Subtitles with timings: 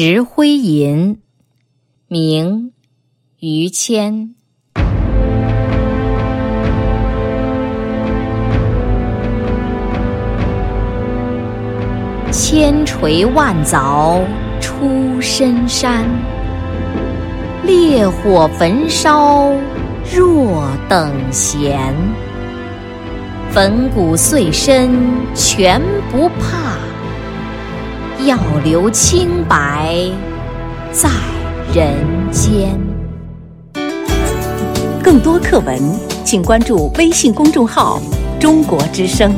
[0.00, 1.18] 石灰吟，
[2.06, 2.70] 明，
[3.40, 4.36] 于谦。
[12.30, 14.22] 千锤万凿
[14.60, 16.04] 出深山，
[17.64, 19.52] 烈火焚烧
[20.14, 21.92] 若等闲。
[23.50, 24.92] 粉骨碎身
[25.34, 26.78] 全不怕，
[28.26, 29.94] 要留清白
[30.90, 31.08] 在
[31.72, 31.94] 人
[32.32, 32.78] 间。
[35.02, 35.80] 更多课文，
[36.24, 38.00] 请关注微信公众号
[38.40, 39.32] “中国之声”。